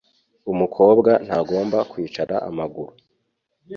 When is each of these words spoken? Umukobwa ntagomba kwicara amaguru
Umukobwa 0.51 1.11
ntagomba 1.25 1.77
kwicara 1.91 2.35
amaguru 2.49 2.91